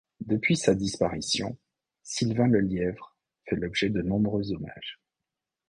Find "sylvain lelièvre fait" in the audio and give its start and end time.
2.01-3.55